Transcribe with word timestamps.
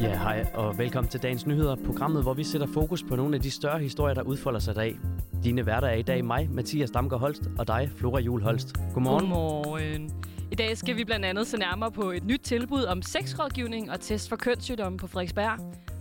Ja, 0.00 0.18
hej 0.18 0.46
og 0.54 0.78
velkommen 0.78 1.10
til 1.10 1.22
dagens 1.22 1.46
nyheder, 1.46 1.76
programmet, 1.86 2.22
hvor 2.22 2.34
vi 2.34 2.44
sætter 2.44 2.66
fokus 2.66 3.02
på 3.02 3.16
nogle 3.16 3.36
af 3.36 3.42
de 3.42 3.50
større 3.50 3.78
historier, 3.78 4.14
der 4.14 4.22
udfolder 4.22 4.60
sig 4.60 4.72
i 4.72 4.74
dag. 4.74 4.98
Dine 5.44 5.66
værter 5.66 5.88
er 5.88 5.94
i 5.94 6.02
dag 6.02 6.24
mig, 6.24 6.48
Mathias 6.50 6.90
Damgaard 6.90 7.20
Holst, 7.20 7.42
og 7.58 7.66
dig, 7.66 7.90
Flora 7.96 8.20
Jul 8.20 8.42
Holst. 8.42 8.76
Godmorgen. 8.94 9.20
Godmorgen. 9.20 10.10
I 10.50 10.54
dag 10.54 10.76
skal 10.76 10.96
vi 10.96 11.04
blandt 11.04 11.24
andet 11.24 11.46
se 11.46 11.56
nærmere 11.56 11.90
på 11.90 12.10
et 12.10 12.24
nyt 12.24 12.40
tilbud 12.40 12.84
om 12.84 13.02
sexrådgivning 13.02 13.90
og 13.90 14.00
test 14.00 14.28
for 14.28 14.36
kønssygdomme 14.36 14.98
på 14.98 15.06
Frederiksberg. 15.06 15.58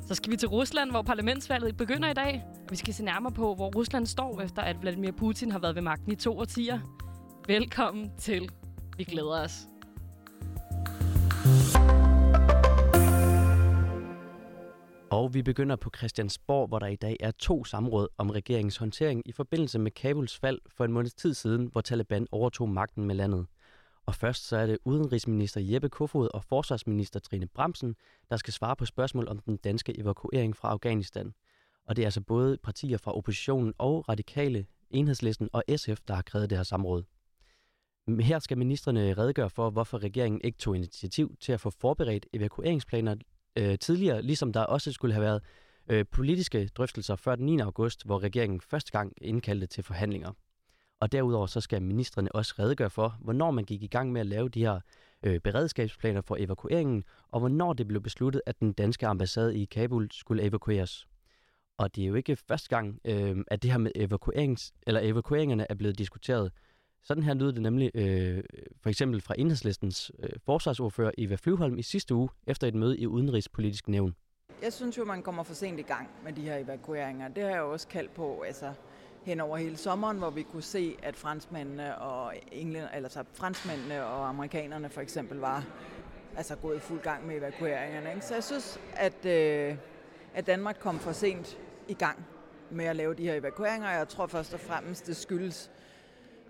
Så 0.08 0.16
skal 0.16 0.32
vi 0.32 0.38
til 0.38 0.48
Rusland, 0.48 0.92
hvor 0.92 1.02
parlamentsvalget 1.02 1.78
begynder 1.78 2.10
i 2.10 2.14
dag. 2.14 2.44
Vi 2.70 2.76
skal 2.76 2.94
se 2.94 3.04
nærmere 3.04 3.34
på, 3.34 3.56
hvor 3.56 3.76
Rusland 3.76 4.06
står 4.06 4.42
efter, 4.42 4.62
at 4.62 4.82
Vladimir 4.82 5.12
Putin 5.12 5.52
har 5.52 5.60
været 5.60 5.76
ved 5.76 5.82
magten 5.82 6.12
i 6.12 6.16
to 6.16 6.38
årtier. 6.38 6.80
Velkommen 7.48 8.12
til. 8.18 8.50
Vi 8.98 9.04
glæder 9.04 9.44
os. 9.44 9.68
Og 15.12 15.34
vi 15.34 15.42
begynder 15.42 15.76
på 15.76 15.90
Christiansborg, 15.98 16.68
hvor 16.68 16.80
der 16.80 16.88
i 16.88 16.96
dag 16.96 17.18
er 17.20 17.32
to 17.32 17.64
samråd 17.64 18.08
om 18.18 18.30
regeringens 18.30 18.78
håndtering 18.78 19.22
i 19.26 19.32
forbindelse 19.32 19.80
med 19.80 19.92
Kabuls 19.92 20.38
fald 20.38 20.60
for 20.78 20.86
en 20.86 20.92
måneds 20.92 21.14
tid 21.14 21.34
siden, 21.34 21.70
hvor 21.72 21.82
Taliban 21.82 22.28
overtog 22.32 22.70
magten 22.70 23.06
med 23.06 23.16
landet. 23.16 23.46
Og 24.08 24.16
først 24.16 24.48
så 24.48 24.58
er 24.58 24.66
det 24.66 24.78
udenrigsminister 24.86 25.62
Jeppe 25.62 25.90
Kofod 25.90 26.30
og 26.34 26.44
forsvarsminister 26.44 27.20
Trine 27.20 27.48
Bremsen, 27.48 27.96
der 28.30 28.38
skal 28.38 28.54
svare 28.54 28.76
på 28.76 28.86
spørgsmål 28.86 29.28
om 29.28 29.40
den 29.40 29.58
danske 29.58 30.00
evakuering 30.00 30.56
fra 30.56 30.70
Afghanistan. 30.70 31.34
Og 31.88 31.96
det 31.96 32.02
er 32.02 32.08
altså 32.08 32.22
både 32.22 32.58
partier 32.58 32.98
fra 32.98 33.18
oppositionen 33.18 33.74
og 33.78 34.10
radikale, 34.10 34.66
enhedslisten 34.90 35.50
og 35.54 35.64
SF, 35.76 36.00
der 36.08 36.14
har 36.14 36.22
krævet 36.22 36.50
det 36.50 36.58
her 36.58 36.64
samråd. 36.64 37.04
Her 38.20 38.40
skal 38.40 38.58
ministerne 38.58 39.14
redegøre 39.14 39.50
for, 39.50 39.70
hvorfor 39.70 39.98
regeringen 40.04 40.42
ikke 40.44 40.58
tog 40.58 40.76
initiativ 40.76 41.36
til 41.40 41.52
at 41.52 41.60
få 41.60 41.70
forberedt 41.70 42.26
evakueringsplaner 42.34 43.16
øh, 43.58 43.78
tidligere, 43.80 44.22
ligesom 44.22 44.54
der 44.54 44.62
også 44.62 44.92
skulle 44.92 45.14
have 45.14 45.24
været 45.24 45.44
øh, 45.90 46.06
politiske 46.12 46.68
drøftelser 46.68 47.16
før 47.16 47.36
den 47.36 47.46
9. 47.46 47.60
august, 47.60 48.06
hvor 48.06 48.24
regeringen 48.24 48.62
første 48.62 48.92
gang 48.92 49.14
indkaldte 49.22 49.68
til 49.68 49.84
forhandlinger. 49.84 50.32
Og 51.00 51.12
derudover 51.12 51.48
så 51.48 51.62
skal 51.62 51.82
ministerne 51.82 52.36
også 52.36 52.56
redegøre 52.60 52.90
for, 52.90 53.18
hvornår 53.20 53.52
man 53.52 53.66
gik 53.66 53.84
i 53.84 53.88
gang 53.88 54.12
med 54.12 54.22
at 54.22 54.28
lave 54.28 54.50
de 54.50 54.60
her 54.60 54.80
øh, 55.24 55.40
beredskabsplaner 55.40 56.22
for 56.22 56.36
evakueringen, 56.40 57.04
og 57.32 57.40
hvornår 57.40 57.74
det 57.74 57.88
blev 57.88 58.02
besluttet, 58.02 58.42
at 58.46 58.60
den 58.60 58.74
danske 58.74 59.08
ambassade 59.08 59.58
i 59.58 59.66
Kabul 59.66 60.12
skulle 60.12 60.44
evakueres. 60.44 61.08
Og 61.78 61.96
det 61.96 62.04
er 62.04 62.08
jo 62.08 62.16
ikke 62.16 62.36
første 62.36 62.70
gang, 62.70 63.00
øh, 63.06 63.38
at 63.48 63.64
det 63.64 63.72
her 63.72 63.78
med 63.78 63.92
evakuerings, 63.96 64.74
eller 64.88 65.02
evakueringerne 65.04 65.66
er 65.72 65.76
blevet 65.76 65.98
diskuteret. 65.98 66.52
Sådan 67.04 67.24
her 67.24 67.34
lyder 67.34 67.52
det 67.52 67.62
nemlig 67.62 67.92
øh, 67.96 68.44
for 68.82 68.90
eksempel 68.90 69.22
fra 69.22 69.36
enhedslistens 69.38 70.12
øh, 70.20 70.30
forsvarsordfører 70.46 71.12
Eva 71.18 71.36
Flyvholm 71.36 71.78
i 71.78 71.82
sidste 71.82 72.16
uge 72.16 72.30
efter 72.48 72.68
et 72.68 72.76
møde 72.76 72.98
i 72.98 73.08
Udenrigspolitisk 73.08 73.88
Nævn. 73.88 74.16
Jeg 74.62 74.74
synes 74.74 74.98
jo, 74.98 75.06
man 75.06 75.22
kommer 75.22 75.44
for 75.44 75.54
sent 75.54 75.80
i 75.80 75.84
gang 75.84 76.10
med 76.24 76.34
de 76.34 76.42
her 76.42 76.58
evakueringer. 76.58 77.28
Det 77.28 77.44
har 77.44 77.50
jeg 77.50 77.62
også 77.62 77.88
kaldt 77.88 78.14
på 78.14 78.42
altså, 78.42 78.74
hen 79.24 79.40
over 79.40 79.58
hele 79.58 79.78
sommeren, 79.78 80.18
hvor 80.18 80.30
vi 80.30 80.44
kunne 80.44 80.62
se, 80.64 80.96
at 81.04 81.16
franskmændene 81.16 81.98
og, 81.98 82.34
England, 82.52 82.88
altså, 82.92 83.24
franskmændene 83.34 84.06
og 84.06 84.30
amerikanerne 84.30 84.90
for 84.90 85.02
eksempel 85.02 85.38
var 85.38 85.66
altså, 86.38 86.56
gået 86.56 86.76
i 86.76 86.80
fuld 86.80 87.00
gang 87.00 87.28
med 87.28 87.38
evakueringerne. 87.38 88.10
Ikke? 88.14 88.26
Så 88.26 88.34
jeg 88.34 88.44
synes, 88.44 88.80
at, 88.94 89.26
øh, 89.26 89.78
at 90.34 90.48
Danmark 90.48 90.78
kom 90.80 91.00
for 91.00 91.12
sent 91.12 91.58
i 91.88 91.94
gang 91.94 92.26
med 92.72 92.86
at 92.86 92.96
lave 92.96 93.14
de 93.14 93.24
her 93.24 93.34
evakueringer. 93.34 93.90
Jeg 93.90 94.08
tror 94.08 94.28
først 94.28 94.54
og 94.54 94.60
fremmest, 94.60 95.08
det 95.08 95.16
skyldes 95.16 95.72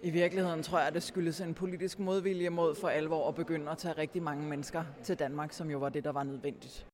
i 0.04 0.10
virkeligheden 0.10 0.64
tror 0.64 0.78
jeg, 0.78 0.88
at 0.88 0.94
det 0.94 1.04
skyldes 1.04 1.42
en 1.42 1.54
politisk 1.54 2.00
modvilje 2.00 2.50
mod 2.50 2.76
for 2.76 2.88
alvor 2.88 3.30
at 3.30 3.36
begynde 3.36 3.72
at 3.72 3.78
tage 3.78 3.94
rigtig 3.98 4.24
mange 4.24 4.48
mennesker 4.48 4.84
til 5.04 5.20
Danmark, 5.20 5.54
som 5.54 5.72
jo 5.72 5.78
var 5.78 5.90
det, 5.90 6.04
der 6.04 6.12
var 6.12 6.24
nødvendigt. 6.24 6.86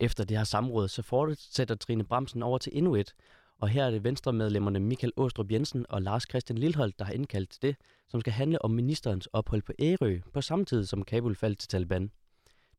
Efter 0.00 0.24
det 0.24 0.36
her 0.36 0.44
samråd, 0.44 0.88
så 0.88 1.02
fortsætter 1.02 1.74
Trine 1.74 2.04
Bremsen 2.04 2.42
over 2.42 2.58
til 2.58 2.72
endnu 2.74 2.94
et, 2.94 3.14
og 3.58 3.68
her 3.68 3.84
er 3.84 3.90
det 3.90 4.04
venstremedlemmerne 4.04 4.80
Michael 4.80 5.12
Åstrup 5.16 5.50
Jensen 5.52 5.86
og 5.88 6.02
Lars 6.02 6.22
Christian 6.28 6.58
Lilholdt, 6.58 6.98
der 6.98 7.04
har 7.04 7.12
indkaldt 7.12 7.50
til 7.50 7.62
det, 7.62 7.76
som 8.08 8.20
skal 8.20 8.32
handle 8.32 8.62
om 8.62 8.70
ministerens 8.70 9.26
ophold 9.26 9.62
på 9.62 9.72
Ærø 9.78 10.18
på 10.32 10.40
samme 10.40 10.64
tid 10.64 10.84
som 10.84 11.04
Kabul 11.04 11.34
faldt 11.34 11.58
til 11.58 11.68
Taliban. 11.68 12.10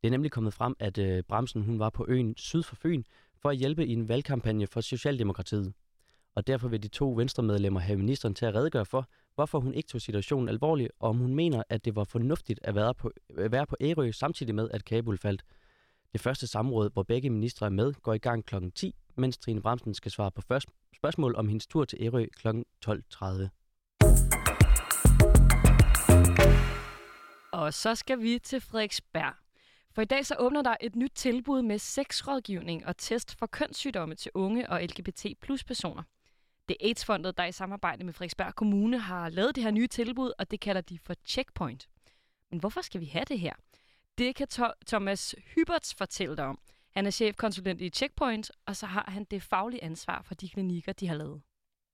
Det 0.02 0.08
er 0.08 0.12
nemlig 0.12 0.32
kommet 0.32 0.54
frem, 0.54 0.76
at 0.80 0.98
øh, 0.98 1.24
hun 1.56 1.80
var 1.80 1.90
på 1.90 2.06
øen 2.08 2.38
syd 2.38 2.64
for 2.64 2.76
Fyn 2.76 3.04
for 3.42 3.50
at 3.50 3.58
hjælpe 3.58 3.88
i 3.88 3.94
en 3.94 4.08
valgkampagne 4.08 4.68
for 4.68 4.82
Socialdemokratiet. 4.82 5.74
Og 6.36 6.48
derfor 6.48 6.68
vil 6.68 6.84
de 6.84 6.88
to 6.88 7.14
venstremedlemmer 7.14 7.80
have 7.80 7.98
ministeren 7.98 8.36
til 8.36 8.46
at 8.46 8.56
redegøre 8.56 8.86
for, 8.86 9.10
hvorfor 9.36 9.60
hun 9.60 9.74
ikke 9.74 9.88
tog 9.90 10.02
situationen 10.02 10.50
alvorligt, 10.50 10.92
og 11.00 11.10
om 11.10 11.18
hun 11.18 11.36
mener, 11.36 11.64
at 11.70 11.86
det 11.86 11.96
var 11.96 12.04
fornuftigt 12.04 12.60
at 12.64 12.76
være 12.76 12.94
på, 12.94 13.12
at 13.38 13.52
være 13.52 13.66
på 13.66 13.76
Ærø 13.82 14.12
samtidig 14.12 14.56
med, 14.56 14.70
at 14.72 14.86
Kabul 14.86 15.18
faldt. 15.18 15.44
Det 16.14 16.22
første 16.22 16.48
samråd, 16.48 16.90
hvor 16.94 17.04
begge 17.04 17.30
ministre 17.30 17.66
er 17.66 17.70
med, 17.70 17.94
går 17.94 18.14
i 18.14 18.18
gang 18.18 18.46
kl. 18.46 18.56
10, 18.76 18.96
mens 19.18 19.38
Trine 19.38 19.62
Bramsen 19.62 19.94
skal 19.94 20.12
svare 20.12 20.32
på 20.32 20.42
først 20.42 20.70
spørgsmål 20.96 21.36
om 21.36 21.48
hendes 21.48 21.68
tur 21.68 21.86
til 21.86 22.00
Ærø 22.02 22.26
kl. 22.36 22.48
12.30. 22.86 23.48
Og 27.52 27.74
så 27.74 27.96
skal 27.96 28.22
vi 28.22 28.40
til 28.40 28.62
Frederiksberg. 28.62 29.34
For 29.92 30.02
i 30.02 30.06
dag 30.06 30.26
så 30.26 30.36
åbner 30.40 30.62
der 30.62 30.76
et 30.82 30.96
nyt 30.96 31.12
tilbud 31.16 31.62
med 31.62 31.80
sexrådgivning 31.80 32.86
og 32.86 32.98
test 32.98 33.36
for 33.40 33.46
kønssygdomme 33.46 34.16
til 34.16 34.32
unge 34.34 34.70
og 34.70 34.84
LGBT 34.84 35.26
plus 35.42 35.64
personer. 35.64 36.04
Det 36.68 36.78
er 36.80 36.88
AIDS-fondet, 36.88 37.38
der 37.38 37.46
i 37.46 37.52
samarbejde 37.52 38.04
med 38.04 38.14
Frederiksberg 38.14 38.56
Kommune 38.56 39.00
har 39.00 39.30
lavet 39.30 39.56
det 39.56 39.64
her 39.64 39.72
nye 39.72 39.88
tilbud, 39.88 40.32
og 40.40 40.52
det 40.52 40.60
kalder 40.60 40.82
de 40.82 41.00
for 41.00 41.14
Checkpoint. 41.26 41.90
Men 42.52 42.60
hvorfor 42.60 42.82
skal 42.82 43.02
vi 43.02 43.06
have 43.06 43.26
det 43.26 43.40
her? 43.40 43.54
Det 44.18 44.36
kan 44.36 44.48
Thomas 44.88 45.36
Hyberts 45.56 45.96
fortælle 45.96 46.38
dig 46.38 46.46
om. 46.46 46.60
Han 46.98 47.06
er 47.06 47.16
chefkonsulent 47.20 47.82
i 47.82 47.90
Checkpoint, 47.90 48.52
og 48.68 48.76
så 48.76 48.86
har 48.86 49.06
han 49.16 49.24
det 49.34 49.42
faglige 49.52 49.84
ansvar 49.84 50.20
for 50.28 50.34
de 50.42 50.50
klinikker, 50.50 50.94
de 50.94 51.08
har 51.08 51.16
lavet. 51.16 51.42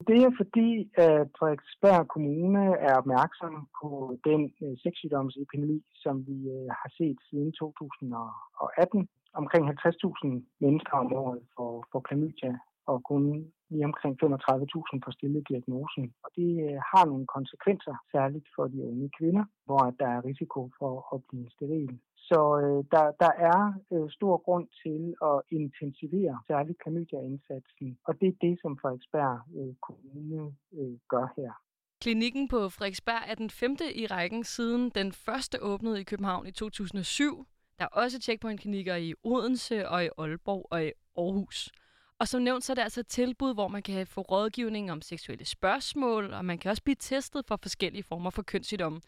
Det 0.08 0.18
er 0.28 0.31
fordi, 0.41 0.69
at 1.08 1.28
Frederiksberg 1.40 2.08
Kommune 2.16 2.64
er 2.88 2.94
opmærksom 3.02 3.53
på 3.80 3.90
den 4.28 4.41
øh, 4.64 4.74
sexsygdomsepidemi, 4.84 5.80
som 6.03 6.16
vi 6.28 6.38
øh, 6.56 6.69
har 6.80 6.90
set 6.97 7.18
siden 7.30 7.52
2018. 7.52 9.08
Omkring 9.41 9.64
50.000 9.69 10.28
mennesker 10.64 10.96
om 11.03 11.14
året 11.14 11.41
for, 11.56 11.72
for 11.91 12.00
klamydia, 12.08 12.53
og 12.91 12.97
kun 13.09 13.24
lige 13.70 13.85
omkring 13.91 14.14
35.000 14.24 15.03
får 15.06 15.14
stillet 15.18 15.50
diagnosen. 15.50 16.06
Og 16.24 16.30
det 16.38 16.52
øh, 16.66 16.78
har 16.91 17.03
nogle 17.12 17.25
konsekvenser, 17.35 17.96
særligt 18.14 18.47
for 18.56 18.64
de 18.74 18.80
unge 18.91 19.09
kvinder, 19.18 19.46
hvor 19.66 19.84
der 20.00 20.08
er 20.16 20.25
risiko 20.30 20.59
for 20.80 20.94
at 21.16 21.20
blive 21.30 21.50
steril. 21.56 21.94
Så 22.29 22.39
øh, 22.63 22.79
der, 22.94 23.06
der 23.23 23.31
er 23.51 23.59
øh, 23.94 24.09
stor 24.17 24.38
grund 24.45 24.67
til 24.84 25.16
at 25.29 25.38
intensivere 25.59 26.35
særligt 26.47 26.79
klamydia-indsatsen, 26.81 27.97
og 28.07 28.13
det 28.22 28.28
er 28.28 28.38
det, 28.41 28.59
som 28.61 28.78
Frederiksberg 28.81 29.35
øh, 29.59 29.73
Kommune 29.88 30.56
øh, 30.73 30.97
gør 31.09 31.28
her. 31.38 31.51
Klinikken 32.01 32.47
på 32.47 32.69
Frederiksberg 32.69 33.23
er 33.28 33.35
den 33.35 33.50
femte 33.50 33.97
i 33.97 34.07
rækken 34.07 34.44
siden 34.44 34.89
den 34.89 35.11
første 35.11 35.61
åbnede 35.61 36.01
i 36.01 36.03
København 36.03 36.47
i 36.47 36.51
2007. 36.51 37.45
Der 37.79 37.85
er 37.85 37.89
også 37.89 38.22
checkpoint-klinikker 38.22 38.95
i 38.95 39.13
Odense 39.23 39.90
og 39.90 40.05
i 40.05 40.09
Aalborg 40.17 40.67
og 40.72 40.85
i 40.85 40.91
Aarhus. 41.17 41.72
Og 42.19 42.28
som 42.28 42.41
nævnt, 42.41 42.63
så 42.63 42.73
er 42.73 42.75
det 42.75 42.81
altså 42.81 43.00
et 43.00 43.07
tilbud, 43.07 43.53
hvor 43.53 43.67
man 43.67 43.81
kan 43.81 44.07
få 44.07 44.22
rådgivning 44.22 44.91
om 44.91 45.01
seksuelle 45.01 45.45
spørgsmål, 45.45 46.34
og 46.34 46.45
man 46.45 46.57
kan 46.57 46.72
også 46.72 46.84
blive 46.84 46.95
testet 47.00 47.45
for 47.45 47.59
forskellige 47.61 48.03
former 48.03 48.29
for 48.29 48.41
kønssygdomme. 48.41 49.01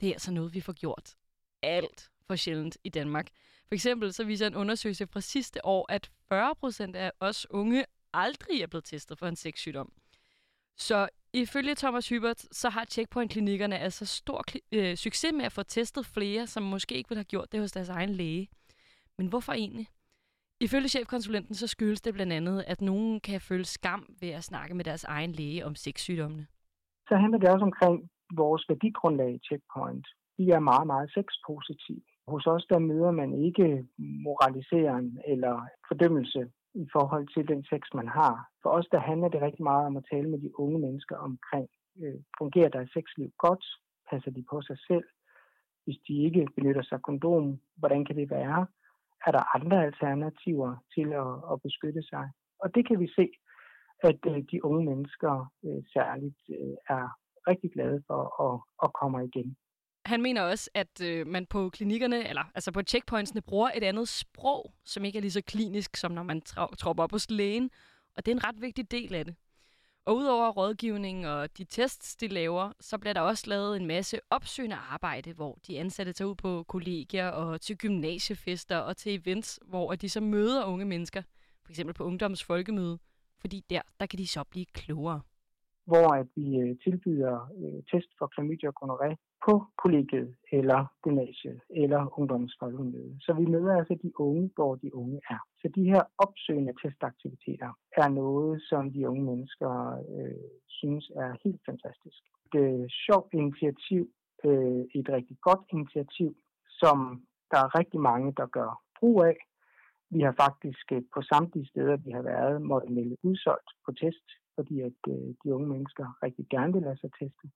Det 0.00 0.08
er 0.08 0.12
altså 0.12 0.32
noget, 0.32 0.54
vi 0.54 0.60
får 0.60 0.72
gjort 0.72 1.14
alt 1.62 2.10
for 2.28 2.36
sjældent 2.36 2.78
i 2.84 2.88
Danmark. 2.88 3.26
For 3.68 3.74
eksempel 3.74 4.12
så 4.12 4.24
viser 4.24 4.46
en 4.46 4.54
undersøgelse 4.54 5.06
fra 5.06 5.20
sidste 5.20 5.64
år, 5.64 5.86
at 5.88 6.10
40 6.28 6.54
procent 6.54 6.96
af 6.96 7.12
os 7.20 7.46
unge 7.50 7.84
aldrig 8.12 8.62
er 8.62 8.66
blevet 8.66 8.84
testet 8.84 9.18
for 9.18 9.26
en 9.26 9.36
sexsygdom. 9.36 9.92
Så 10.76 11.08
ifølge 11.32 11.74
Thomas 11.74 12.08
Hubert, 12.08 12.40
så 12.52 12.68
har 12.68 12.84
checkpoint-klinikkerne 12.84 13.78
altså 13.78 14.06
stor 14.06 14.44
øh, 14.72 14.96
succes 14.96 15.32
med 15.32 15.44
at 15.44 15.52
få 15.52 15.62
testet 15.62 16.06
flere, 16.06 16.46
som 16.46 16.62
måske 16.62 16.94
ikke 16.94 17.08
ville 17.08 17.18
have 17.18 17.24
gjort 17.24 17.52
det 17.52 17.60
hos 17.60 17.72
deres 17.72 17.88
egen 17.88 18.10
læge. 18.10 18.48
Men 19.18 19.26
hvorfor 19.26 19.52
egentlig? 19.52 19.86
Ifølge 20.60 20.88
chefkonsulenten 20.88 21.54
så 21.54 21.66
skyldes 21.66 22.00
det 22.00 22.14
blandt 22.14 22.32
andet, 22.32 22.64
at 22.66 22.80
nogen 22.80 23.20
kan 23.20 23.40
føle 23.40 23.64
skam 23.64 24.06
ved 24.20 24.28
at 24.28 24.44
snakke 24.44 24.74
med 24.74 24.84
deres 24.84 25.04
egen 25.04 25.32
læge 25.32 25.66
om 25.66 25.74
sexsygdommene. 25.74 26.46
Så 27.08 27.16
handler 27.16 27.38
det 27.38 27.48
også 27.48 27.64
omkring 27.64 28.10
vores 28.34 28.64
værdigrundlag 28.68 29.34
i 29.34 29.38
Checkpoint. 29.38 30.06
Vi 30.38 30.50
er 30.50 30.58
meget, 30.58 30.86
meget 30.86 31.10
sexpositive. 31.10 32.02
Hos 32.32 32.46
os 32.46 32.66
der 32.70 32.78
møder 32.78 33.10
man 33.10 33.30
ikke 33.46 33.86
moralisering 33.98 35.18
eller 35.32 35.54
fordømmelse 35.88 36.42
i 36.74 36.86
forhold 36.92 37.26
til 37.34 37.48
den 37.48 37.64
sex, 37.64 37.82
man 37.94 38.08
har. 38.08 38.34
For 38.62 38.70
os 38.70 38.86
der 38.92 39.00
handler 39.00 39.28
det 39.28 39.42
rigtig 39.42 39.62
meget 39.62 39.86
om 39.86 39.96
at 39.96 40.06
tale 40.12 40.28
med 40.30 40.38
de 40.38 40.60
unge 40.60 40.78
mennesker 40.78 41.16
omkring, 41.16 41.68
øh, 42.02 42.20
fungerer 42.38 42.68
deres 42.68 42.90
sexliv 42.90 43.30
godt? 43.38 43.64
Passer 44.10 44.30
de 44.30 44.44
på 44.50 44.62
sig 44.62 44.78
selv? 44.88 45.04
Hvis 45.84 45.98
de 46.08 46.14
ikke 46.26 46.46
benytter 46.56 46.82
sig 46.82 47.02
kondom, 47.02 47.60
hvordan 47.76 48.04
kan 48.04 48.16
det 48.16 48.30
være? 48.30 48.66
er 49.26 49.30
der 49.30 49.54
andre 49.56 49.84
alternativer 49.84 50.76
til 50.94 51.08
at, 51.24 51.32
at 51.52 51.62
beskytte 51.62 52.02
sig. 52.02 52.30
Og 52.62 52.74
det 52.74 52.88
kan 52.88 53.00
vi 53.00 53.08
se, 53.18 53.26
at 54.02 54.20
øh, 54.26 54.42
de 54.50 54.64
unge 54.64 54.84
mennesker 54.90 55.52
øh, 55.64 55.82
særligt 55.92 56.40
øh, 56.58 56.76
er 56.96 57.04
rigtig 57.50 57.70
glade 57.72 58.02
for 58.06 58.20
at, 58.48 58.54
at 58.84 58.92
komme 59.00 59.24
igen. 59.24 59.56
Han 60.04 60.22
mener 60.22 60.42
også, 60.42 60.70
at 60.74 61.00
øh, 61.00 61.26
man 61.26 61.46
på 61.46 61.70
klinikkerne, 61.70 62.28
eller 62.28 62.50
altså 62.54 62.72
på 62.72 62.82
checkpointsene, 62.82 63.42
bruger 63.42 63.70
et 63.74 63.82
andet 63.82 64.08
sprog, 64.08 64.74
som 64.84 65.04
ikke 65.04 65.16
er 65.16 65.20
lige 65.20 65.30
så 65.30 65.40
klinisk, 65.40 65.96
som 65.96 66.12
når 66.12 66.22
man 66.22 66.40
tropper 66.78 67.02
op 67.02 67.10
hos 67.10 67.30
lægen. 67.30 67.70
Og 68.16 68.26
det 68.26 68.32
er 68.32 68.36
en 68.36 68.44
ret 68.44 68.60
vigtig 68.60 68.90
del 68.90 69.14
af 69.14 69.24
det. 69.24 69.34
Og 70.04 70.16
udover 70.16 70.50
rådgivning 70.50 71.28
og 71.28 71.58
de 71.58 71.64
tests, 71.64 72.16
de 72.16 72.28
laver, 72.28 72.72
så 72.80 72.98
bliver 72.98 73.12
der 73.12 73.20
også 73.20 73.44
lavet 73.46 73.76
en 73.76 73.86
masse 73.86 74.20
opsøgende 74.30 74.76
arbejde, 74.76 75.32
hvor 75.32 75.58
de 75.66 75.78
ansatte 75.78 76.12
tager 76.12 76.28
ud 76.28 76.34
på 76.34 76.62
kollegier 76.68 77.28
og 77.28 77.60
til 77.60 77.76
gymnasiefester 77.76 78.76
og 78.76 78.96
til 78.96 79.14
events, 79.14 79.60
hvor 79.66 79.94
de 79.94 80.08
så 80.08 80.20
møder 80.20 80.64
unge 80.64 80.84
mennesker, 80.84 81.22
for 81.64 81.72
eksempel 81.72 81.94
på 81.94 82.04
Ungdoms 82.04 82.44
Folkemøde, 82.44 82.98
fordi 83.40 83.64
der, 83.70 83.82
der 84.00 84.06
kan 84.06 84.18
de 84.18 84.26
så 84.26 84.44
blive 84.44 84.66
klogere 84.66 85.20
hvor 85.90 86.08
at 86.20 86.28
vi 86.36 86.46
øh, 86.62 86.76
tilbyder 86.84 87.34
øh, 87.62 87.78
test 87.90 88.10
for 88.18 88.26
klamydia 88.26 88.68
og 88.68 88.76
gonoré 88.80 89.10
på 89.46 89.54
kollegiet 89.82 90.30
eller 90.52 90.80
gymnasiet 91.04 91.60
eller 91.70 92.18
ungdomsfolkemøde. 92.18 93.12
Så 93.20 93.32
vi 93.32 93.44
møder 93.54 93.72
altså 93.80 93.94
de 94.02 94.20
unge, 94.20 94.50
hvor 94.54 94.74
de 94.74 94.94
unge 94.94 95.20
er. 95.30 95.40
Så 95.60 95.66
de 95.76 95.84
her 95.92 96.02
opsøgende 96.18 96.74
testaktiviteter 96.82 97.70
er 98.02 98.08
noget, 98.08 98.62
som 98.70 98.92
de 98.92 99.08
unge 99.08 99.24
mennesker 99.30 99.72
øh, 100.14 100.48
synes 100.68 101.04
er 101.22 101.30
helt 101.44 101.62
fantastisk. 101.68 102.20
Det 102.52 102.62
er 102.70 102.84
et 102.84 102.92
sjovt 103.06 103.32
initiativ, 103.32 104.02
øh, 104.44 104.82
et 104.98 105.08
rigtig 105.16 105.36
godt 105.48 105.64
initiativ, 105.72 106.30
som 106.80 106.96
der 107.50 107.58
er 107.64 107.78
rigtig 107.78 108.00
mange, 108.00 108.32
der 108.40 108.46
gør 108.46 108.70
brug 108.98 109.22
af. 109.22 109.36
Vi 110.10 110.20
har 110.20 110.34
faktisk 110.44 110.86
øh, 110.92 111.02
på 111.14 111.20
samtlige 111.22 111.70
steder, 111.72 111.96
vi 111.96 112.10
har 112.10 112.22
været, 112.22 112.62
måtte 112.62 112.88
melde 112.92 113.16
udsolgt 113.22 113.70
på 113.86 113.92
test 113.92 114.28
fordi 114.58 114.80
at 114.80 115.00
øh, 115.08 115.34
de 115.44 115.54
unge 115.54 115.68
mennesker 115.68 116.04
rigtig 116.22 116.46
gerne 116.50 116.72
vil 116.72 116.82
lade 116.82 116.98
sig 117.00 117.10
teste. 117.20 117.50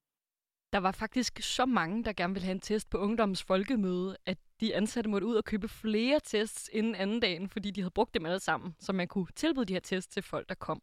Der 0.73 0.79
var 0.79 0.93
faktisk 0.93 1.43
så 1.43 1.67
mange, 1.67 2.05
der 2.05 2.13
gerne 2.13 2.35
ville 2.35 2.45
have 2.45 2.55
en 2.55 2.61
test 2.61 2.91
på 2.91 2.99
ungdommens 2.99 3.43
folkemøde, 3.43 4.17
at 4.27 4.39
de 4.61 4.75
ansatte 4.75 5.11
måtte 5.11 5.27
ud 5.27 5.35
og 5.35 5.45
købe 5.45 5.69
flere 5.69 6.21
tests 6.25 6.71
inden 6.73 6.95
anden 6.95 7.21
dagen, 7.21 7.49
fordi 7.49 7.71
de 7.71 7.81
havde 7.81 7.91
brugt 7.91 8.15
dem 8.15 8.27
alle 8.27 8.39
sammen, 8.39 8.75
så 8.79 8.93
man 8.93 9.09
kunne 9.09 9.27
tilbyde 9.37 9.65
de 9.65 9.73
her 9.73 9.81
tests 9.81 10.15
til 10.15 10.23
folk, 10.23 10.49
der 10.49 10.55
kom. 10.55 10.83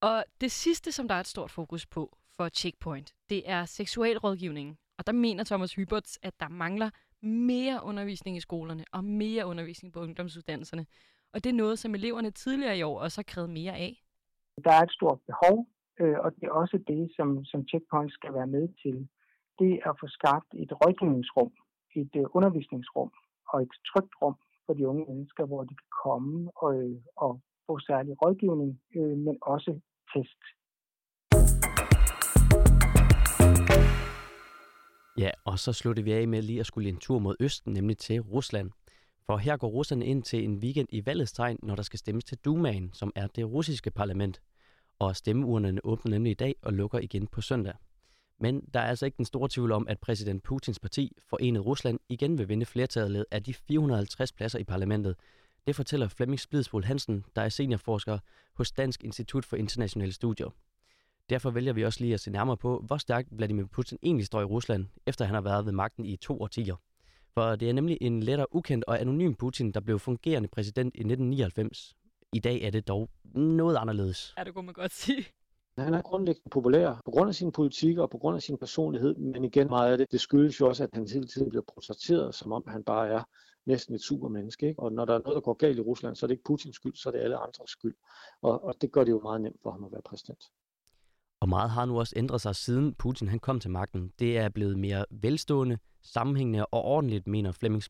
Og 0.00 0.24
det 0.40 0.52
sidste, 0.52 0.92
som 0.92 1.08
der 1.08 1.14
er 1.14 1.20
et 1.20 1.26
stort 1.26 1.50
fokus 1.50 1.86
på 1.86 2.18
for 2.36 2.48
Checkpoint, 2.48 3.14
det 3.28 3.50
er 3.50 3.64
seksualrådgivningen. 3.64 4.78
Og 4.98 5.06
der 5.06 5.12
mener 5.12 5.44
Thomas 5.44 5.74
Hyberts, 5.74 6.18
at 6.22 6.40
der 6.40 6.48
mangler 6.48 6.90
mere 7.22 7.80
undervisning 7.82 8.36
i 8.36 8.40
skolerne 8.40 8.84
og 8.92 9.04
mere 9.04 9.46
undervisning 9.46 9.92
på 9.92 10.00
ungdomsuddannelserne. 10.00 10.86
Og 11.32 11.44
det 11.44 11.50
er 11.50 11.54
noget, 11.54 11.78
som 11.78 11.94
eleverne 11.94 12.30
tidligere 12.30 12.78
i 12.78 12.82
år 12.82 13.00
også 13.00 13.18
har 13.18 13.22
krævet 13.22 13.50
mere 13.50 13.76
af. 13.76 14.04
Der 14.64 14.72
er 14.78 14.82
et 14.82 14.92
stort 14.98 15.20
behov, 15.30 15.56
øh, 16.00 16.16
og 16.24 16.28
det 16.36 16.44
er 16.44 16.50
også 16.62 16.78
det, 16.92 17.02
som, 17.16 17.44
som 17.44 17.60
Checkpoint 17.68 18.12
skal 18.12 18.34
være 18.34 18.46
med 18.46 18.68
til. 18.82 19.08
Det 19.58 19.72
er 19.84 19.90
at 19.90 20.00
få 20.00 20.06
skabt 20.18 20.50
et 20.62 20.72
rådgivningsrum, 20.80 21.52
et 22.00 22.12
øh, 22.20 22.24
undervisningsrum 22.36 23.10
og 23.52 23.62
et 23.62 23.74
trygt 23.90 24.14
rum 24.22 24.36
for 24.66 24.72
de 24.74 24.88
unge 24.88 25.04
mennesker, 25.08 25.44
hvor 25.46 25.62
de 25.64 25.74
kan 25.82 25.92
komme 26.04 26.50
og, 26.56 26.70
øh, 26.82 26.96
og 27.16 27.40
få 27.66 27.78
særlig 27.78 28.22
rådgivning, 28.22 28.80
øh, 28.96 29.16
men 29.26 29.36
også 29.42 29.80
test. 30.12 30.42
Ja, 35.18 35.30
og 35.44 35.58
så 35.58 35.72
slutter 35.72 36.02
vi 36.02 36.12
af 36.12 36.28
med 36.28 36.42
lige 36.42 36.60
at 36.60 36.66
skulle 36.66 36.88
en 36.88 36.96
tur 36.96 37.18
mod 37.18 37.36
østen, 37.40 37.72
nemlig 37.72 37.98
til 37.98 38.20
Rusland. 38.20 38.70
For 39.26 39.36
her 39.36 39.56
går 39.56 39.68
russerne 39.68 40.06
ind 40.06 40.22
til 40.22 40.44
en 40.44 40.58
weekend 40.58 40.88
i 40.92 41.06
valgets 41.06 41.32
tegn, 41.32 41.58
når 41.62 41.74
der 41.74 41.82
skal 41.82 41.98
stemmes 41.98 42.24
til 42.24 42.38
Dumaen, 42.44 42.92
som 42.92 43.12
er 43.14 43.26
det 43.26 43.52
russiske 43.52 43.90
parlament. 43.90 44.40
Og 44.98 45.16
stemmeurnerne 45.16 45.84
åbner 45.84 46.10
nemlig 46.10 46.30
i 46.30 46.34
dag 46.34 46.54
og 46.62 46.72
lukker 46.72 46.98
igen 46.98 47.26
på 47.26 47.40
søndag. 47.40 47.74
Men 48.40 48.60
der 48.74 48.80
er 48.80 48.84
altså 48.84 49.06
ikke 49.06 49.16
den 49.16 49.24
store 49.24 49.48
tvivl 49.48 49.72
om, 49.72 49.88
at 49.88 49.98
præsident 49.98 50.42
Putins 50.42 50.78
parti, 50.78 51.16
Forenet 51.28 51.66
Rusland, 51.66 51.98
igen 52.08 52.38
vil 52.38 52.48
vinde 52.48 52.66
flertallet 52.66 53.24
af 53.30 53.42
de 53.42 53.54
450 53.54 54.32
pladser 54.32 54.58
i 54.58 54.64
parlamentet. 54.64 55.16
Det 55.66 55.76
fortæller 55.76 56.08
Flemming 56.08 56.40
Splidsbol 56.40 56.84
Hansen, 56.84 57.24
der 57.36 57.42
er 57.42 57.48
seniorforsker 57.48 58.18
hos 58.54 58.72
Dansk 58.72 59.04
Institut 59.04 59.44
for 59.44 59.56
Internationale 59.56 60.12
Studier. 60.12 60.50
Derfor 61.30 61.50
vælger 61.50 61.72
vi 61.72 61.84
også 61.84 62.00
lige 62.00 62.14
at 62.14 62.20
se 62.20 62.30
nærmere 62.30 62.56
på, 62.56 62.84
hvor 62.86 62.96
stærkt 62.96 63.28
Vladimir 63.30 63.64
Putin 63.64 63.98
egentlig 64.02 64.26
står 64.26 64.40
i 64.40 64.44
Rusland, 64.44 64.86
efter 65.06 65.24
han 65.24 65.34
har 65.34 65.42
været 65.42 65.64
ved 65.64 65.72
magten 65.72 66.04
i 66.04 66.16
to 66.16 66.40
årtier. 66.42 66.76
For 67.34 67.56
det 67.56 67.68
er 67.68 67.72
nemlig 67.72 67.98
en 68.00 68.22
lettere 68.22 68.54
ukendt 68.54 68.84
og 68.84 69.00
anonym 69.00 69.34
Putin, 69.34 69.72
der 69.72 69.80
blev 69.80 69.98
fungerende 69.98 70.48
præsident 70.48 70.94
i 70.94 71.00
1999. 71.00 71.96
I 72.32 72.38
dag 72.38 72.62
er 72.62 72.70
det 72.70 72.88
dog 72.88 73.10
noget 73.34 73.76
anderledes. 73.76 74.34
Ja, 74.38 74.44
det 74.44 74.54
kunne 74.54 74.66
man 74.66 74.74
godt 74.74 74.92
sige. 74.92 75.26
Han 75.78 75.94
er 75.94 76.02
grundlæggende 76.02 76.50
populær 76.50 77.02
på 77.04 77.10
grund 77.10 77.28
af 77.28 77.34
sin 77.34 77.52
politik 77.52 77.98
og 77.98 78.10
på 78.10 78.18
grund 78.18 78.36
af 78.36 78.42
sin 78.42 78.58
personlighed, 78.58 79.14
men 79.14 79.44
igen 79.44 79.68
meget 79.68 79.92
af 79.92 79.98
det, 79.98 80.12
det 80.12 80.20
skyldes 80.20 80.60
jo 80.60 80.68
også, 80.68 80.84
at 80.84 80.90
han 80.92 81.08
hele 81.08 81.26
tiden 81.26 81.48
bliver 81.48 81.62
portrætteret, 81.74 82.34
som 82.34 82.52
om 82.52 82.64
han 82.66 82.84
bare 82.84 83.08
er 83.08 83.22
næsten 83.66 83.94
et 83.94 84.00
supermenneske. 84.00 84.68
Ikke? 84.68 84.82
Og 84.82 84.92
når 84.92 85.04
der 85.04 85.14
er 85.14 85.18
noget, 85.18 85.34
der 85.34 85.40
går 85.40 85.54
galt 85.54 85.78
i 85.78 85.80
Rusland, 85.80 86.16
så 86.16 86.26
er 86.26 86.28
det 86.28 86.34
ikke 86.34 86.44
Putins 86.44 86.76
skyld, 86.76 86.94
så 86.94 87.08
er 87.08 87.12
det 87.12 87.20
alle 87.20 87.36
andres 87.36 87.70
skyld. 87.70 87.94
Og, 88.42 88.64
og 88.64 88.74
det 88.80 88.92
gør 88.92 89.04
det 89.04 89.10
jo 89.10 89.20
meget 89.20 89.40
nemt 89.40 89.62
for 89.62 89.70
ham 89.70 89.84
at 89.84 89.92
være 89.92 90.02
præsident. 90.02 90.44
Og 91.40 91.48
meget 91.48 91.70
har 91.70 91.84
nu 91.84 91.98
også 91.98 92.14
ændret 92.16 92.40
sig 92.40 92.56
siden 92.56 92.94
Putin 92.94 93.28
han 93.28 93.38
kom 93.38 93.60
til 93.60 93.70
magten. 93.70 94.12
Det 94.18 94.38
er 94.38 94.48
blevet 94.48 94.78
mere 94.78 95.04
velstående, 95.10 95.78
sammenhængende 96.02 96.66
og 96.66 96.82
ordentligt, 96.84 97.26
mener 97.26 97.52
Flemming 97.52 97.82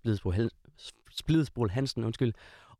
Splidsbol 1.11 1.71
Hansen, 1.71 2.05
undskyld. 2.05 2.33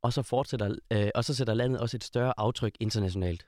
Og 0.03 0.13
så, 0.13 0.23
fortsætter, 0.23 0.75
øh, 0.93 1.09
og 1.15 1.25
så 1.25 1.35
sætter 1.35 1.55
landet 1.55 1.81
også 1.81 1.97
et 1.97 2.05
større 2.05 2.35
aftryk 2.37 2.77
internationalt. 2.81 3.47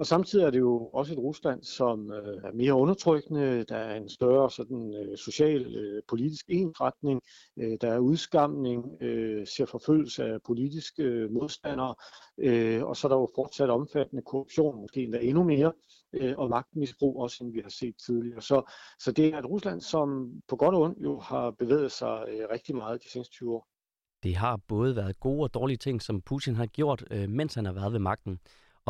Og 0.00 0.06
samtidig 0.06 0.44
er 0.44 0.50
det 0.50 0.58
jo 0.58 0.86
også 0.86 1.12
et 1.12 1.18
Rusland, 1.18 1.62
som 1.62 2.12
øh, 2.12 2.36
er 2.44 2.52
mere 2.52 2.74
undertrykkende. 2.74 3.64
Der 3.64 3.76
er 3.76 3.96
en 3.96 4.08
større 4.08 4.50
sådan, 4.50 4.94
øh, 4.94 5.18
social, 5.18 5.76
øh, 5.76 6.02
politisk 6.08 6.44
enretning. 6.48 7.20
Øh, 7.58 7.78
der 7.80 7.92
er 7.92 7.98
udskamning, 7.98 9.02
øh, 9.02 9.46
ser 9.46 9.66
forfølgelse 9.66 10.24
af 10.24 10.42
politiske 10.46 11.02
øh, 11.02 11.30
modstandere. 11.30 11.94
Øh, 12.38 12.84
og 12.84 12.96
så 12.96 13.06
er 13.06 13.08
der 13.08 13.16
jo 13.16 13.28
fortsat 13.34 13.70
omfattende 13.70 14.22
korruption, 14.22 14.80
måske 14.80 15.02
endda 15.02 15.18
endnu 15.18 15.44
mere, 15.44 15.72
øh, 16.12 16.34
og 16.38 16.48
magtmisbrug 16.48 17.22
også, 17.22 17.44
end 17.44 17.52
vi 17.52 17.60
har 17.62 17.70
set 17.70 17.94
tidligere. 18.06 18.42
Så, 18.42 18.72
så 18.98 19.12
det 19.12 19.34
er 19.34 19.38
et 19.38 19.46
Rusland, 19.46 19.80
som 19.80 20.30
på 20.48 20.56
godt 20.56 20.74
og 20.74 20.80
ondt 20.80 20.98
jo 20.98 21.18
har 21.18 21.50
bevæget 21.50 21.92
sig 21.92 22.24
øh, 22.28 22.48
rigtig 22.52 22.76
meget 22.76 23.02
de 23.02 23.10
seneste 23.10 23.32
20 23.32 23.54
år. 23.54 23.66
Det 24.22 24.36
har 24.36 24.60
både 24.68 24.96
været 24.96 25.20
gode 25.20 25.42
og 25.42 25.54
dårlige 25.54 25.76
ting, 25.76 26.02
som 26.02 26.20
Putin 26.20 26.56
har 26.56 26.66
gjort, 26.66 27.04
øh, 27.10 27.28
mens 27.28 27.54
han 27.54 27.64
har 27.64 27.72
været 27.72 27.92
ved 27.92 28.00
magten. 28.00 28.38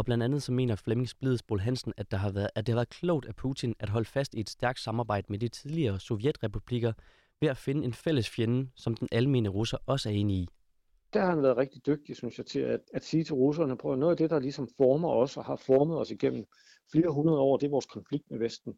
Og 0.00 0.04
blandt 0.04 0.24
andet 0.24 0.42
så 0.42 0.52
mener 0.52 0.76
Flemming 0.76 1.08
Splidsbol 1.08 1.60
Hansen, 1.60 1.92
at, 1.96 2.10
der 2.10 2.16
har 2.16 2.30
været, 2.30 2.50
at 2.54 2.66
det 2.66 2.72
har 2.72 2.76
været 2.76 2.88
klogt 2.88 3.26
af 3.26 3.36
Putin 3.36 3.74
at 3.78 3.88
holde 3.88 4.08
fast 4.08 4.34
i 4.34 4.40
et 4.40 4.50
stærkt 4.50 4.80
samarbejde 4.80 5.26
med 5.28 5.38
de 5.38 5.48
tidligere 5.48 6.00
sovjetrepublikker 6.00 6.92
ved 7.40 7.48
at 7.48 7.56
finde 7.56 7.84
en 7.84 7.92
fælles 7.92 8.30
fjende, 8.30 8.70
som 8.76 8.94
den 8.94 9.08
almene 9.12 9.48
russer 9.48 9.78
også 9.86 10.08
er 10.08 10.12
inde 10.12 10.34
i. 10.34 10.48
Der 11.12 11.20
har 11.20 11.30
han 11.30 11.42
været 11.42 11.56
rigtig 11.56 11.86
dygtig, 11.86 12.16
synes 12.16 12.38
jeg, 12.38 12.46
til 12.46 12.60
at, 12.60 12.80
at 12.94 13.04
sige 13.04 13.24
til 13.24 13.34
russerne, 13.34 13.76
på 13.76 13.94
noget 13.94 14.10
af 14.10 14.16
det, 14.16 14.30
der 14.30 14.38
ligesom 14.38 14.68
former 14.76 15.08
os 15.08 15.36
og 15.36 15.44
har 15.44 15.56
formet 15.56 15.98
os 15.98 16.10
igennem 16.10 16.44
flere 16.92 17.12
hundrede 17.12 17.38
år, 17.38 17.56
det 17.56 17.66
er 17.66 17.70
vores 17.70 17.86
konflikt 17.86 18.30
med 18.30 18.38
Vesten. 18.38 18.72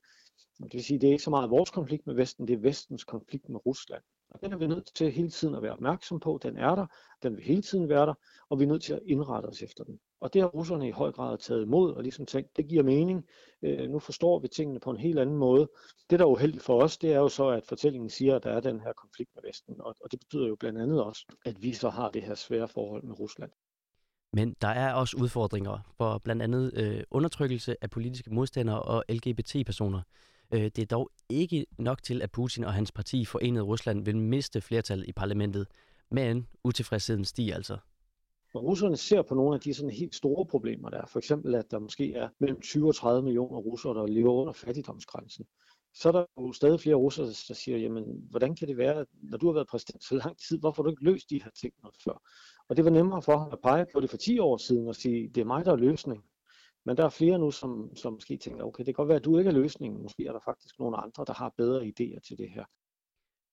Det 0.62 0.72
vil 0.72 0.84
sige, 0.84 1.00
det 1.00 1.08
er 1.08 1.12
ikke 1.12 1.24
så 1.24 1.30
meget 1.30 1.50
vores 1.50 1.70
konflikt 1.70 2.06
med 2.06 2.14
Vesten, 2.14 2.48
det 2.48 2.54
er 2.54 2.60
Vestens 2.60 3.04
konflikt 3.04 3.48
med 3.48 3.66
Rusland. 3.66 4.02
Og 4.30 4.40
den 4.42 4.52
er 4.52 4.56
vi 4.56 4.66
nødt 4.66 4.94
til 4.94 5.12
hele 5.12 5.30
tiden 5.30 5.54
at 5.54 5.62
være 5.62 5.72
opmærksom 5.72 6.20
på. 6.20 6.40
Den 6.42 6.56
er 6.56 6.74
der, 6.74 6.86
den 7.22 7.36
vil 7.36 7.44
hele 7.44 7.62
tiden 7.62 7.88
være 7.88 8.06
der, 8.06 8.14
og 8.48 8.58
vi 8.58 8.64
er 8.64 8.68
nødt 8.68 8.82
til 8.82 8.92
at 8.92 9.02
indrette 9.06 9.46
os 9.46 9.62
efter 9.62 9.84
den. 9.84 10.00
Og 10.22 10.34
det 10.34 10.42
har 10.42 10.48
russerne 10.48 10.88
i 10.88 10.90
høj 10.90 11.12
grad 11.12 11.38
taget 11.38 11.62
imod, 11.62 11.92
og 11.92 12.02
ligesom 12.02 12.26
tænkt, 12.26 12.56
det 12.56 12.68
giver 12.68 12.82
mening. 12.82 13.24
Øh, 13.62 13.90
nu 13.90 13.98
forstår 13.98 14.38
vi 14.38 14.48
tingene 14.48 14.80
på 14.80 14.90
en 14.90 14.96
helt 14.96 15.18
anden 15.18 15.36
måde. 15.36 15.68
Det, 16.10 16.18
der 16.18 16.24
er 16.24 16.28
uheldigt 16.30 16.64
for 16.64 16.82
os, 16.82 16.98
det 16.98 17.12
er 17.12 17.18
jo 17.18 17.28
så, 17.28 17.48
at 17.48 17.66
fortællingen 17.66 18.10
siger, 18.10 18.36
at 18.36 18.42
der 18.42 18.50
er 18.50 18.60
den 18.60 18.80
her 18.80 18.92
konflikt 18.92 19.30
med 19.34 19.42
Vesten. 19.48 19.80
Og, 19.80 19.94
og 20.00 20.12
det 20.12 20.20
betyder 20.20 20.48
jo 20.48 20.56
blandt 20.56 20.80
andet 20.80 21.02
også, 21.02 21.26
at 21.44 21.62
vi 21.62 21.72
så 21.72 21.88
har 21.88 22.10
det 22.10 22.22
her 22.22 22.34
svære 22.34 22.68
forhold 22.68 23.02
med 23.02 23.20
Rusland. 23.20 23.50
Men 24.32 24.56
der 24.60 24.68
er 24.68 24.94
også 24.94 25.16
udfordringer 25.16 25.78
for 25.96 26.18
blandt 26.18 26.42
andet 26.42 26.72
øh, 26.76 27.02
undertrykkelse 27.10 27.76
af 27.80 27.90
politiske 27.90 28.30
modstandere 28.30 28.82
og 28.82 29.04
LGBT-personer. 29.08 30.02
Øh, 30.54 30.64
det 30.64 30.78
er 30.78 30.86
dog 30.86 31.10
ikke 31.28 31.66
nok 31.78 32.02
til, 32.02 32.22
at 32.22 32.30
Putin 32.30 32.64
og 32.64 32.74
hans 32.74 32.92
parti 32.92 33.24
Forenet 33.24 33.66
Rusland 33.66 34.04
vil 34.04 34.16
miste 34.16 34.60
flertal 34.60 35.04
i 35.08 35.12
parlamentet, 35.12 35.66
men 36.10 36.48
utilfredsheden 36.64 37.24
stiger 37.24 37.54
altså. 37.54 37.78
Når 38.54 38.60
russerne 38.60 38.96
ser 38.96 39.22
på 39.22 39.34
nogle 39.34 39.54
af 39.54 39.60
de 39.60 39.74
sådan 39.74 39.90
helt 39.90 40.14
store 40.14 40.46
problemer, 40.46 40.90
der 40.90 40.98
er 40.98 41.06
for 41.06 41.18
eksempel, 41.18 41.54
at 41.54 41.70
der 41.70 41.78
måske 41.78 42.14
er 42.14 42.28
mellem 42.40 42.60
20 42.60 42.88
og 42.88 42.94
30 42.94 43.22
millioner 43.22 43.58
russere, 43.58 43.94
der 43.94 44.06
lever 44.06 44.32
under 44.32 44.52
fattigdomsgrænsen, 44.52 45.44
så 45.94 46.08
er 46.08 46.12
der 46.12 46.24
jo 46.38 46.52
stadig 46.52 46.80
flere 46.80 46.94
russere, 46.94 47.26
der 47.26 47.54
siger, 47.54 47.78
jamen, 47.78 48.04
hvordan 48.30 48.56
kan 48.56 48.68
det 48.68 48.76
være, 48.76 49.06
når 49.12 49.38
du 49.38 49.46
har 49.46 49.52
været 49.52 49.66
præsident 49.66 50.04
så 50.04 50.14
lang 50.14 50.38
tid, 50.38 50.58
hvorfor 50.58 50.82
har 50.82 50.84
du 50.84 50.90
ikke 50.90 51.04
løst 51.04 51.30
de 51.30 51.42
her 51.42 51.50
ting 51.60 51.74
noget 51.82 51.96
før? 52.04 52.22
Og 52.68 52.76
det 52.76 52.84
var 52.84 52.90
nemmere 52.90 53.22
for 53.22 53.38
ham 53.38 53.48
at 53.52 53.58
pege 53.62 53.86
på 53.92 54.00
det 54.00 54.10
for 54.10 54.16
10 54.16 54.38
år 54.38 54.56
siden 54.56 54.88
og 54.88 54.94
sige, 54.94 55.28
det 55.28 55.40
er 55.40 55.44
mig, 55.44 55.64
der 55.64 55.72
er 55.72 55.76
løsningen. 55.76 56.24
Men 56.84 56.96
der 56.96 57.04
er 57.04 57.08
flere 57.08 57.38
nu, 57.38 57.50
som, 57.50 57.96
som 57.96 58.12
måske 58.12 58.36
tænker, 58.36 58.64
okay, 58.64 58.78
det 58.78 58.86
kan 58.86 58.94
godt 58.94 59.08
være, 59.08 59.16
at 59.16 59.24
du 59.24 59.38
ikke 59.38 59.48
er 59.48 59.54
løsningen. 59.54 60.02
Måske 60.02 60.26
er 60.26 60.32
der 60.32 60.40
faktisk 60.44 60.78
nogle 60.78 60.96
andre, 60.96 61.24
der 61.26 61.32
har 61.32 61.54
bedre 61.56 61.82
idéer 61.82 62.20
til 62.28 62.38
det 62.38 62.50
her. 62.50 62.64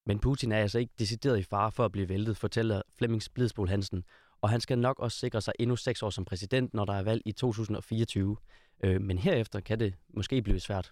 Men 0.06 0.20
Putin 0.20 0.51
er 0.51 0.58
altså 0.58 0.79
ikke 0.79 0.94
decideret 1.00 1.39
i 1.39 1.44
fare 1.44 1.72
for 1.72 1.86
at 1.86 1.91
blive 1.91 2.10
væltet, 2.10 2.38
fortæller 2.38 2.82
Flemming 2.98 3.22
Blidsbol 3.34 3.68
Hansen. 3.68 4.03
Og 4.41 4.50
han 4.50 4.62
skal 4.62 4.79
nok 4.79 5.00
også 5.00 5.17
sikre 5.17 5.41
sig 5.41 5.53
endnu 5.60 5.75
seks 5.75 6.03
år 6.03 6.10
som 6.10 6.25
præsident, 6.25 6.74
når 6.74 6.86
der 6.86 6.93
er 6.93 7.03
valg 7.03 7.22
i 7.25 7.31
2024. 7.31 8.38
Øh, 8.84 9.01
men 9.01 9.17
herefter 9.17 9.60
kan 9.60 9.79
det 9.79 9.93
måske 10.13 10.41
blive 10.41 10.60
svært. 10.60 10.91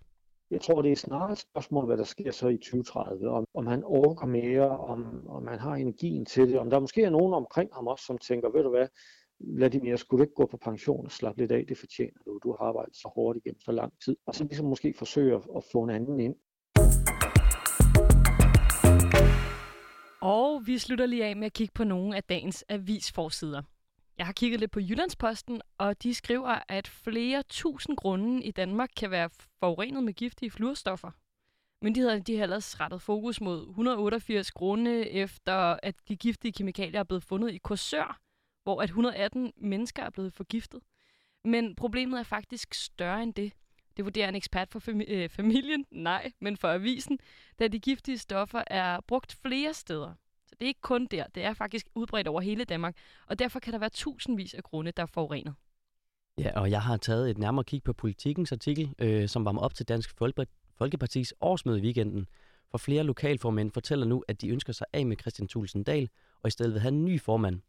Jeg 0.51 0.61
tror, 0.61 0.81
det 0.81 0.91
er 0.91 0.95
snarere 0.95 1.31
et 1.31 1.39
spørgsmål, 1.39 1.85
hvad 1.85 1.97
der 1.97 2.03
sker 2.03 2.31
så 2.31 2.47
i 2.47 2.57
2030. 2.57 3.29
Om, 3.29 3.45
om 3.53 3.67
han 3.67 3.83
orker 3.83 4.25
mere, 4.25 4.69
om, 4.69 5.27
om 5.27 5.47
han 5.47 5.59
har 5.59 5.75
energien 5.75 6.25
til 6.25 6.47
det. 6.47 6.59
Om 6.59 6.69
der 6.69 6.79
måske 6.79 7.03
er 7.03 7.09
nogen 7.09 7.33
omkring 7.33 7.69
ham 7.73 7.87
også, 7.87 8.05
som 8.05 8.17
tænker, 8.17 8.49
ved 8.49 8.63
du 8.63 8.69
hvad, 8.69 8.87
Vladimir, 9.39 9.95
skulle 9.95 10.19
du 10.19 10.23
ikke 10.23 10.35
gå 10.35 10.45
på 10.45 10.57
pension 10.57 11.05
og 11.05 11.11
slappe 11.11 11.41
lidt 11.41 11.51
af? 11.51 11.65
Det 11.69 11.77
fortjener 11.77 12.19
du. 12.25 12.39
Du 12.43 12.51
har 12.51 12.65
arbejdet 12.65 12.95
så 12.95 13.11
hårdt 13.15 13.37
igennem 13.37 13.59
så 13.59 13.71
lang 13.71 13.93
tid. 14.05 14.15
Og 14.25 14.35
så 14.35 14.43
ligesom 14.43 14.65
måske 14.65 14.93
forsøge 14.97 15.35
at, 15.35 15.41
at 15.55 15.63
få 15.71 15.83
en 15.83 15.89
anden 15.89 16.19
ind. 16.19 16.35
Og 20.29 20.67
vi 20.67 20.77
slutter 20.77 21.05
lige 21.05 21.25
af 21.25 21.35
med 21.35 21.45
at 21.45 21.53
kigge 21.53 21.71
på 21.73 21.83
nogle 21.83 22.15
af 22.15 22.23
dagens 22.23 22.65
avisforsider. 22.69 23.61
Jeg 24.17 24.25
har 24.25 24.33
kigget 24.33 24.59
lidt 24.59 24.71
på 24.71 24.79
Jyllandsposten, 24.79 25.61
og 25.77 26.03
de 26.03 26.13
skriver, 26.13 26.59
at 26.67 26.87
flere 26.87 27.43
tusind 27.49 27.97
grunde 27.97 28.43
i 28.43 28.51
Danmark 28.51 28.89
kan 28.97 29.11
være 29.11 29.29
forurenet 29.59 30.03
med 30.03 30.13
giftige 30.13 30.51
fluorstoffer. 30.51 31.11
Myndighederne 31.81 32.21
de 32.21 32.35
har 32.35 32.43
ellers 32.43 32.79
rettet 32.79 33.01
fokus 33.01 33.41
mod 33.41 33.67
188 33.67 34.51
grunde 34.51 35.09
efter, 35.09 35.79
at 35.83 35.95
de 36.07 36.15
giftige 36.15 36.51
kemikalier 36.51 36.99
er 36.99 37.03
blevet 37.03 37.23
fundet 37.23 37.53
i 37.53 37.57
Korsør, 37.57 38.19
hvor 38.63 38.81
at 38.81 38.89
118 38.89 39.53
mennesker 39.57 40.03
er 40.03 40.09
blevet 40.09 40.33
forgiftet. 40.33 40.81
Men 41.43 41.75
problemet 41.75 42.19
er 42.19 42.23
faktisk 42.23 42.73
større 42.73 43.23
end 43.23 43.33
det. 43.33 43.53
Det 43.97 44.05
vurderer 44.05 44.29
en 44.29 44.35
ekspert 44.35 44.69
for 44.71 44.79
fami- 44.79 45.11
øh, 45.13 45.29
familien, 45.29 45.85
nej, 45.91 46.31
men 46.39 46.57
for 46.57 46.67
avisen, 46.67 47.19
da 47.59 47.67
de 47.67 47.79
giftige 47.79 48.17
stoffer 48.17 48.63
er 48.67 48.99
brugt 49.07 49.37
flere 49.41 49.73
steder. 49.73 50.13
Så 50.47 50.55
det 50.59 50.65
er 50.65 50.67
ikke 50.67 50.81
kun 50.81 51.07
der, 51.11 51.23
det 51.35 51.43
er 51.43 51.53
faktisk 51.53 51.87
udbredt 51.95 52.27
over 52.27 52.41
hele 52.41 52.63
Danmark, 52.63 52.95
og 53.27 53.39
derfor 53.39 53.59
kan 53.59 53.73
der 53.73 53.79
være 53.79 53.89
tusindvis 53.89 54.53
af 54.53 54.63
grunde, 54.63 54.91
der 54.91 55.03
er 55.03 55.07
forurenet. 55.07 55.53
Ja, 56.37 56.59
og 56.59 56.71
jeg 56.71 56.81
har 56.81 56.97
taget 56.97 57.29
et 57.29 57.37
nærmere 57.37 57.63
kig 57.63 57.83
på 57.83 57.93
politikens 57.93 58.51
artikel, 58.51 58.93
øh, 58.99 59.29
som 59.29 59.45
var 59.45 59.51
med 59.51 59.61
op 59.61 59.73
til 59.73 59.87
Dansk 59.87 60.17
Folkepartis 60.77 61.33
årsmøde 61.41 61.79
i 61.79 61.81
weekenden. 61.81 62.27
For 62.71 62.77
flere 62.77 63.03
lokalformænd 63.03 63.71
fortæller 63.71 64.05
nu, 64.05 64.23
at 64.27 64.41
de 64.41 64.49
ønsker 64.49 64.73
sig 64.73 64.87
af 64.93 65.05
med 65.05 65.17
Christian 65.21 65.47
Thulsen 65.47 65.83
Dahl, 65.83 66.09
og 66.43 66.47
i 66.47 66.51
stedet 66.51 66.73
vil 66.73 66.81
have 66.81 66.93
en 66.93 67.05
ny 67.05 67.21
formand. 67.21 67.61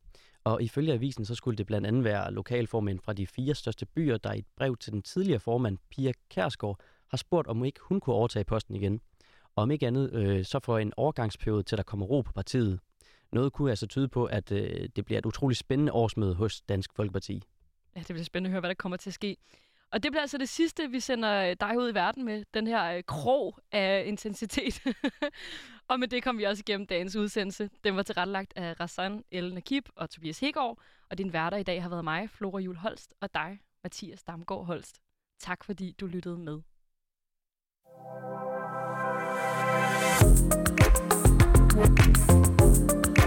Og 0.45 0.63
ifølge 0.63 0.93
avisen, 0.93 1.25
så 1.25 1.35
skulle 1.35 1.57
det 1.57 1.67
blandt 1.67 1.87
andet 1.87 2.05
være 2.05 2.33
lokalformænd 2.33 3.01
fra 3.01 3.13
de 3.13 3.27
fire 3.27 3.55
største 3.55 3.87
byer, 3.87 4.17
der 4.17 4.33
i 4.33 4.39
et 4.39 4.47
brev 4.57 4.77
til 4.77 4.93
den 4.93 5.03
tidligere 5.03 5.41
formand, 5.41 5.79
Pia 5.91 6.13
Kærsgaard, 6.31 6.81
har 7.09 7.17
spurgt, 7.17 7.49
om 7.49 7.65
ikke 7.65 7.81
hun 7.83 8.01
kunne 8.01 8.17
overtage 8.17 8.45
posten 8.45 8.77
igen. 8.77 9.01
Og 9.57 9.63
om 9.63 9.71
ikke 9.71 9.87
andet, 9.87 10.13
øh, 10.13 10.45
så 10.45 10.61
for 10.61 10.79
en 10.79 10.93
overgangsperiode 10.97 11.63
til 11.63 11.79
der 11.79 11.85
kommer 11.85 12.07
ro 12.07 12.21
på 12.21 12.33
partiet. 12.33 12.81
Noget 13.33 13.53
kunne 13.53 13.71
altså 13.71 13.87
tyde 13.87 14.09
på, 14.09 14.25
at 14.25 14.53
øh, 14.53 14.89
det 14.97 15.05
bliver 15.05 15.19
et 15.19 15.27
utroligt 15.27 15.59
spændende 15.59 15.93
årsmøde 15.93 16.35
hos 16.35 16.61
Dansk 16.61 16.95
Folkeparti. 16.95 17.43
Ja, 17.97 18.01
det 18.01 18.07
bliver 18.09 18.25
spændende 18.25 18.49
at 18.49 18.53
høre, 18.53 18.61
hvad 18.61 18.69
der 18.69 18.75
kommer 18.75 18.97
til 18.97 19.11
at 19.11 19.15
ske. 19.15 19.37
Og 19.91 20.03
det 20.03 20.13
bliver 20.13 20.23
altså 20.23 20.39
det 20.39 20.49
sidste, 20.49 20.91
vi 20.91 21.01
sender 21.01 21.51
øh, 21.51 21.57
dig 21.61 21.79
ud 21.79 21.91
i 21.91 21.95
verden 21.95 22.25
med, 22.25 22.45
den 22.55 22.67
her 22.67 22.93
øh, 22.93 23.03
krog 23.07 23.59
af 23.73 24.05
intensitet. 24.07 24.83
og 25.89 26.01
med 26.01 26.09
det 26.09 26.23
kom 26.23 26.39
vi 26.39 26.45
også 26.45 26.63
igennem 26.67 26.87
dagens 26.87 27.17
udsendelse. 27.17 27.71
Den 27.85 27.97
var 27.97 28.03
tilrettelagt 28.03 28.53
af 28.57 28.81
Rassan 28.81 29.25
El 29.31 29.55
Nakib 29.55 29.89
og 29.97 30.11
Tobias 30.11 30.41
Hegård, 30.41 30.79
og 31.11 31.19
din 31.19 31.33
værter 31.33 31.57
i 31.57 31.63
dag 31.63 31.83
har 31.83 31.89
været 31.89 32.05
mig, 32.05 32.31
Flora 32.31 32.61
Jul 32.61 32.77
Holst, 32.77 33.15
og 33.21 33.35
dig, 33.35 33.61
Mathias 33.83 34.23
Damgaard 34.23 34.67
Holst. 34.67 35.01
Tak 35.39 35.65
fordi 35.65 35.93
du 36.01 36.07
lyttede 36.07 36.39
med. 36.39 36.61
thank 41.79 42.93
you 42.93 43.18